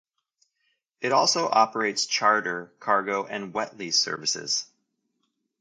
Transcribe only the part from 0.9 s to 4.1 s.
It also operates charter, cargo and wet lease